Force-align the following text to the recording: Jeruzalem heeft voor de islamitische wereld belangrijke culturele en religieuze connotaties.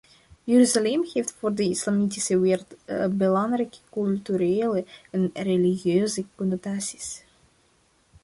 Jeruzalem 0.45 1.03
heeft 1.13 1.31
voor 1.33 1.53
de 1.55 1.63
islamitische 1.63 2.39
wereld 2.39 2.75
belangrijke 3.17 3.77
culturele 3.89 4.85
en 5.11 5.29
religieuze 5.33 6.25
connotaties. 6.35 7.23